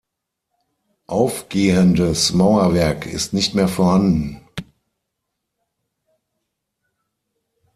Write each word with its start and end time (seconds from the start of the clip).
Aufgehendes 1.05 2.33
Mauerwerk 2.33 3.05
ist 3.05 3.33
nicht 3.33 3.53
mehr 3.53 3.67
vorhanden. 3.67 4.41